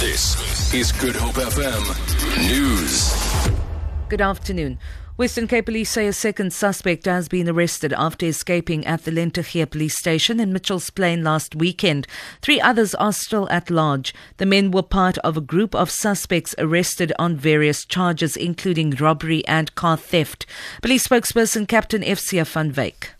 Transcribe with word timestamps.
This 0.00 0.72
is 0.72 0.92
Good 0.92 1.16
Hope 1.16 1.34
FM 1.34 1.82
News. 2.48 3.50
Good 4.08 4.20
afternoon. 4.20 4.78
Western 5.16 5.48
Cape 5.48 5.66
Police 5.66 5.90
say 5.90 6.06
a 6.06 6.12
second 6.12 6.52
suspect 6.52 7.06
has 7.06 7.26
been 7.26 7.48
arrested 7.48 7.92
after 7.94 8.26
escaping 8.26 8.86
at 8.86 9.02
the 9.02 9.10
Lentegeur 9.10 9.68
police 9.68 9.98
station 9.98 10.38
in 10.38 10.52
Mitchells 10.52 10.90
Plain 10.90 11.24
last 11.24 11.56
weekend. 11.56 12.06
Three 12.42 12.60
others 12.60 12.94
are 12.94 13.12
still 13.12 13.48
at 13.50 13.70
large. 13.70 14.14
The 14.36 14.46
men 14.46 14.70
were 14.70 14.84
part 14.84 15.18
of 15.18 15.36
a 15.36 15.40
group 15.40 15.74
of 15.74 15.90
suspects 15.90 16.54
arrested 16.58 17.12
on 17.18 17.34
various 17.34 17.84
charges, 17.84 18.36
including 18.36 18.90
robbery 19.00 19.44
and 19.48 19.74
car 19.74 19.96
theft. 19.96 20.46
Police 20.80 21.08
spokesperson 21.08 21.66
Captain 21.66 22.02
FCA 22.02 22.46
van 22.46 22.72
Wyk. 22.72 23.14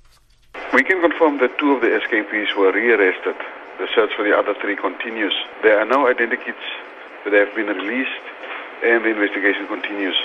We 0.73 0.85
can 0.85 1.01
confirm 1.01 1.39
that 1.41 1.59
two 1.59 1.73
of 1.73 1.81
the 1.81 1.93
escapees 1.97 2.55
were 2.57 2.71
rearrested. 2.71 3.35
The 3.79 3.87
search 3.95 4.11
for 4.17 4.25
the 4.27 4.35
other 4.37 4.55
three 4.61 4.75
continues. 4.75 5.35
There 5.63 5.79
are 5.79 5.87
no 5.87 6.09
identities 6.09 6.59
that 7.25 7.33
have 7.33 7.55
been 7.55 7.71
released 7.71 8.27
and 8.83 9.05
the 9.05 9.11
investigation 9.11 9.67
continues. 9.67 10.19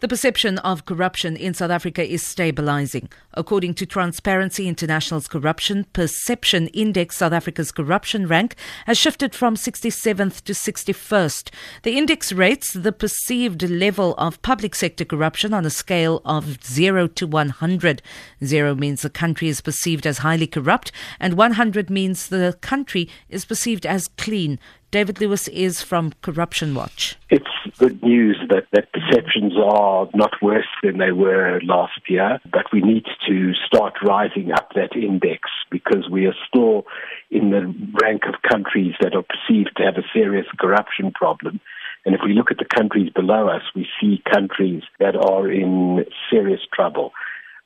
The 0.00 0.08
perception 0.08 0.56
of 0.60 0.86
corruption 0.86 1.36
in 1.36 1.52
South 1.52 1.70
Africa 1.70 2.02
is 2.02 2.22
stabilizing. 2.22 3.10
According 3.34 3.74
to 3.74 3.84
Transparency 3.84 4.66
International's 4.66 5.28
Corruption 5.28 5.84
Perception 5.92 6.68
Index, 6.68 7.18
South 7.18 7.34
Africa's 7.34 7.70
corruption 7.70 8.26
rank 8.26 8.54
has 8.86 8.96
shifted 8.96 9.34
from 9.34 9.56
67th 9.56 10.40
to 10.44 10.54
61st. 10.54 11.50
The 11.82 11.98
index 11.98 12.32
rates 12.32 12.72
the 12.72 12.92
perceived 12.92 13.62
level 13.68 14.14
of 14.16 14.40
public 14.40 14.74
sector 14.74 15.04
corruption 15.04 15.52
on 15.52 15.66
a 15.66 15.70
scale 15.70 16.22
of 16.24 16.64
0 16.64 17.08
to 17.08 17.26
100. 17.26 18.00
0 18.42 18.74
means 18.76 19.02
the 19.02 19.10
country 19.10 19.48
is 19.48 19.60
perceived 19.60 20.06
as 20.06 20.18
highly 20.18 20.46
corrupt, 20.46 20.92
and 21.20 21.34
100 21.34 21.90
means 21.90 22.28
the 22.28 22.56
country 22.62 23.06
is 23.28 23.44
perceived 23.44 23.84
as 23.84 24.08
clean. 24.08 24.58
David 24.90 25.20
Lewis 25.20 25.46
is 25.48 25.82
from 25.82 26.12
Corruption 26.20 26.74
Watch. 26.74 27.16
It's 27.30 27.46
good 27.78 28.02
news 28.02 28.36
that, 28.48 28.66
that 28.72 28.92
perceptions 28.92 29.52
are 29.56 30.08
not 30.14 30.32
worse 30.42 30.66
than 30.82 30.98
they 30.98 31.12
were 31.12 31.60
last 31.62 32.00
year, 32.08 32.40
but 32.50 32.66
we 32.72 32.80
need 32.80 33.04
to 33.28 33.52
start 33.66 33.94
rising 34.02 34.50
up 34.50 34.70
that 34.74 34.96
index 34.96 35.48
because 35.70 36.08
we 36.10 36.26
are 36.26 36.34
still 36.48 36.86
in 37.30 37.50
the 37.50 37.72
rank 38.02 38.22
of 38.26 38.42
countries 38.50 38.94
that 39.00 39.14
are 39.14 39.22
perceived 39.22 39.70
to 39.76 39.84
have 39.84 39.96
a 39.96 40.06
serious 40.12 40.46
corruption 40.58 41.12
problem. 41.12 41.60
And 42.04 42.16
if 42.16 42.22
we 42.24 42.34
look 42.34 42.50
at 42.50 42.58
the 42.58 42.64
countries 42.64 43.12
below 43.14 43.48
us, 43.48 43.62
we 43.76 43.86
see 44.00 44.22
countries 44.28 44.82
that 44.98 45.14
are 45.14 45.48
in 45.48 46.04
serious 46.30 46.62
trouble. 46.74 47.12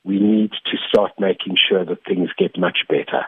We 0.03 0.19
need 0.19 0.51
to 0.51 0.77
start 0.89 1.13
making 1.17 1.55
sure 1.67 1.83
that 1.85 2.05
things 2.05 2.29
get 2.37 2.59
much 2.59 2.79
better. 2.87 3.25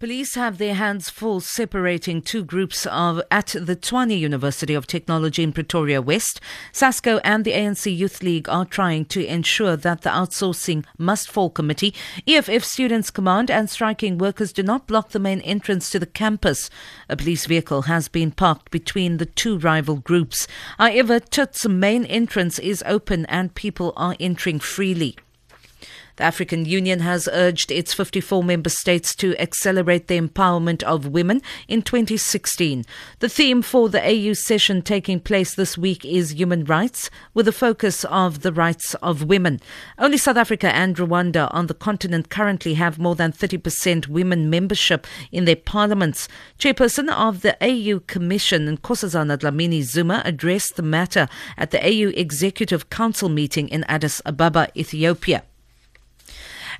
Police 0.00 0.36
have 0.36 0.58
their 0.58 0.76
hands 0.76 1.10
full 1.10 1.40
separating 1.40 2.22
two 2.22 2.44
groups 2.44 2.86
of 2.86 3.20
at 3.32 3.48
the 3.48 3.74
Tshwane 3.74 4.16
University 4.16 4.72
of 4.72 4.86
Technology 4.86 5.42
in 5.42 5.52
Pretoria 5.52 6.00
West. 6.00 6.40
SASCO 6.72 7.20
and 7.24 7.44
the 7.44 7.50
ANC 7.50 7.96
Youth 7.96 8.22
League 8.22 8.48
are 8.48 8.64
trying 8.64 9.06
to 9.06 9.26
ensure 9.26 9.76
that 9.76 10.02
the 10.02 10.10
outsourcing 10.10 10.84
must 10.98 11.28
fall 11.28 11.50
committee, 11.50 11.92
EFF 12.28 12.62
Students 12.62 13.10
Command 13.10 13.50
and 13.50 13.68
striking 13.68 14.18
workers 14.18 14.52
do 14.52 14.62
not 14.62 14.86
block 14.86 15.08
the 15.08 15.18
main 15.18 15.40
entrance 15.40 15.90
to 15.90 15.98
the 15.98 16.06
campus. 16.06 16.70
A 17.08 17.16
police 17.16 17.46
vehicle 17.46 17.82
has 17.82 18.06
been 18.06 18.30
parked 18.30 18.70
between 18.70 19.16
the 19.16 19.26
two 19.26 19.58
rival 19.58 19.96
groups. 19.96 20.46
However, 20.78 21.18
TUT's 21.18 21.66
main 21.66 22.04
entrance 22.04 22.60
is 22.60 22.84
open 22.86 23.26
and 23.26 23.52
people 23.52 23.94
are 23.96 24.14
entering 24.20 24.60
freely. 24.60 25.16
The 26.18 26.24
African 26.24 26.64
Union 26.64 26.98
has 26.98 27.28
urged 27.32 27.70
its 27.70 27.94
54 27.94 28.42
member 28.42 28.70
states 28.70 29.14
to 29.14 29.38
accelerate 29.38 30.08
the 30.08 30.20
empowerment 30.20 30.82
of 30.82 31.06
women 31.06 31.40
in 31.68 31.80
2016. 31.80 32.84
The 33.20 33.28
theme 33.28 33.62
for 33.62 33.88
the 33.88 34.04
AU 34.04 34.32
session 34.32 34.82
taking 34.82 35.20
place 35.20 35.54
this 35.54 35.78
week 35.78 36.04
is 36.04 36.34
human 36.34 36.64
rights, 36.64 37.08
with 37.34 37.46
a 37.46 37.52
focus 37.52 38.04
of 38.06 38.40
the 38.40 38.52
rights 38.52 38.94
of 38.94 39.22
women. 39.22 39.60
Only 39.96 40.18
South 40.18 40.36
Africa 40.36 40.74
and 40.74 40.96
Rwanda 40.96 41.54
on 41.54 41.68
the 41.68 41.74
continent 41.74 42.30
currently 42.30 42.74
have 42.74 42.98
more 42.98 43.14
than 43.14 43.30
30% 43.30 44.08
women 44.08 44.50
membership 44.50 45.06
in 45.30 45.44
their 45.44 45.54
parliaments. 45.54 46.26
Chairperson 46.58 47.08
of 47.12 47.42
the 47.42 47.56
AU 47.60 48.00
Commission, 48.08 48.76
Nkosazana 48.76 49.38
Dlamini 49.38 49.84
Zuma, 49.84 50.22
addressed 50.24 50.74
the 50.74 50.82
matter 50.82 51.28
at 51.56 51.70
the 51.70 51.78
AU 51.78 52.08
Executive 52.16 52.90
Council 52.90 53.28
meeting 53.28 53.68
in 53.68 53.84
Addis 53.84 54.20
Ababa, 54.26 54.66
Ethiopia. 54.76 55.44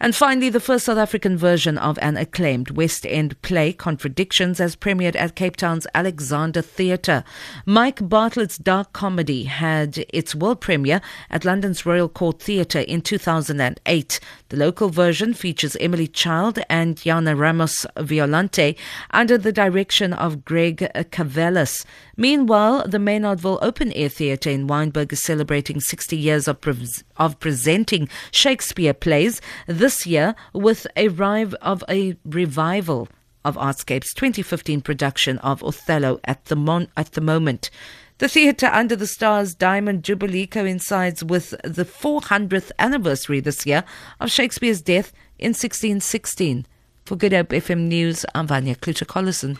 And 0.00 0.14
finally, 0.14 0.48
the 0.48 0.60
first 0.60 0.84
South 0.84 0.98
African 0.98 1.36
version 1.36 1.76
of 1.78 1.98
an 1.98 2.16
acclaimed 2.16 2.70
West 2.70 3.04
End 3.06 3.40
play, 3.42 3.72
Contractions, 3.72 4.58
has 4.58 4.76
premiered 4.76 5.16
at 5.16 5.34
Cape 5.34 5.56
Town's 5.56 5.86
Alexander 5.94 6.62
Theatre. 6.62 7.24
Mike 7.66 8.08
Bartlett's 8.08 8.58
dark 8.58 8.92
comedy 8.92 9.44
had 9.44 10.04
its 10.10 10.34
world 10.34 10.60
premiere 10.60 11.00
at 11.30 11.44
London's 11.44 11.84
Royal 11.84 12.08
Court 12.08 12.40
Theatre 12.40 12.80
in 12.80 13.00
2008. 13.00 14.20
The 14.50 14.56
local 14.56 14.88
version 14.88 15.34
features 15.34 15.76
Emily 15.80 16.06
Child 16.06 16.60
and 16.70 16.96
Yana 16.96 17.38
Ramos 17.38 17.84
Violante 17.98 18.76
under 19.10 19.36
the 19.36 19.52
direction 19.52 20.12
of 20.12 20.44
Greg 20.44 20.90
Karvellas. 21.10 21.84
Meanwhile, 22.16 22.88
the 22.88 22.98
Maynardville 22.98 23.58
Open 23.62 23.92
Air 23.92 24.08
Theatre 24.08 24.50
in 24.50 24.66
Wynberg 24.66 25.12
is 25.12 25.22
celebrating 25.22 25.80
60 25.80 26.16
years 26.16 26.48
of, 26.48 26.60
pre- 26.60 26.86
of 27.16 27.38
presenting 27.40 28.08
Shakespeare 28.32 28.92
plays. 28.92 29.40
This 29.66 29.87
this 29.88 30.06
year 30.06 30.34
with 30.52 30.86
a 30.96 31.08
rive 31.08 31.54
of 31.62 31.82
a 31.88 32.14
revival 32.26 33.08
of 33.42 33.56
Artscape's 33.56 34.12
2015 34.12 34.82
production 34.82 35.38
of 35.38 35.64
Othello 35.64 36.20
at 36.24 36.44
the, 36.44 36.56
mon- 36.56 36.88
at 36.94 37.12
the 37.12 37.22
moment. 37.22 37.70
The 38.18 38.28
Theatre 38.28 38.66
Under 38.66 38.94
the 38.94 39.06
Stars 39.06 39.54
Diamond 39.54 40.04
Jubilee 40.04 40.46
coincides 40.46 41.24
with 41.24 41.54
the 41.64 41.86
400th 41.86 42.70
anniversary 42.78 43.40
this 43.40 43.64
year 43.64 43.82
of 44.20 44.30
Shakespeare's 44.30 44.82
death 44.82 45.10
in 45.38 45.52
1616. 45.52 46.66
For 47.06 47.16
Good 47.16 47.32
Hope 47.32 47.48
FM 47.48 47.88
News, 47.88 48.26
I'm 48.34 48.46
Vanya 48.46 48.74
Kluter-Collison. 48.74 49.56